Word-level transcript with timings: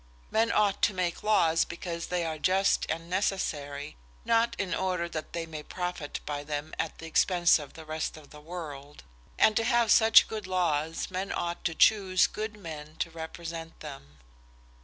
Men 0.31 0.51
ought 0.51 0.81
to 0.81 0.95
make 0.95 1.21
laws 1.21 1.63
because 1.63 2.07
they 2.07 2.25
are 2.25 2.39
just 2.39 2.87
and 2.89 3.07
necessary, 3.07 3.97
not 4.25 4.55
in 4.57 4.73
order 4.73 5.07
that 5.07 5.33
they 5.33 5.45
may 5.45 5.61
profit 5.61 6.21
by 6.25 6.43
them 6.43 6.73
at 6.79 6.97
the 6.97 7.05
expense 7.05 7.59
of 7.59 7.73
the 7.73 7.85
rest 7.85 8.17
of 8.17 8.31
the 8.31 8.41
world. 8.41 9.03
And 9.37 9.55
to 9.55 9.63
have 9.63 9.91
such 9.91 10.27
good 10.27 10.47
laws 10.47 11.11
men 11.11 11.31
ought 11.31 11.63
to 11.65 11.75
choose 11.75 12.25
good 12.25 12.57
men 12.57 12.95
to 12.95 13.11
represent 13.11 13.79
them." 13.81 14.17